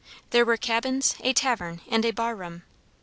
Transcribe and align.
There 0.31 0.45
were 0.47 0.57
cabins, 0.57 1.15
a 1.19 1.31
tavern, 1.31 1.81
and 1.87 2.03
a 2.05 2.09
bar 2.11 2.35
room. 2.35 2.63